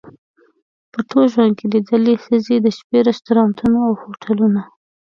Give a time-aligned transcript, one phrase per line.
[0.91, 4.61] په ټول ژوند کې لیدلې ښځې د شپې رستورانتونه او هوټلونه.